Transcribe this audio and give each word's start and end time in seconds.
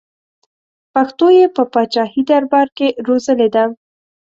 پښتو 0.93 1.25
یې 1.37 1.45
په 1.55 1.63
پاچاهي 1.73 2.21
دربار 2.29 2.67
کې 2.77 2.87
روزلې 3.07 3.47
ده. 3.55 3.63